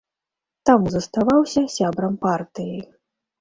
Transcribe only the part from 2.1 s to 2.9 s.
партыі.